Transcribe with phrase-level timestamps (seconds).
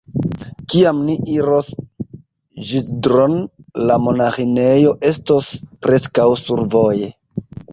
[0.73, 1.67] Kiam ni iros
[2.71, 3.37] Ĵizdro'n,
[3.91, 5.53] la monaĥinejo estos
[5.87, 7.13] preskaŭ survoje.